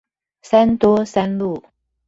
[0.41, 1.63] 三多三路